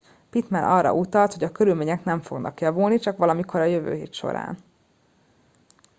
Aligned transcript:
pittman 0.29 0.63
arra 0.63 0.93
utalt 0.93 1.33
hogy 1.33 1.43
a 1.43 1.51
körülmények 1.51 2.03
nem 2.03 2.21
fognak 2.21 2.59
javulni 2.61 2.99
csak 2.99 3.17
valamikor 3.17 3.59
a 3.59 3.63
jövő 3.65 3.93
hét 3.93 4.13
során 4.13 4.57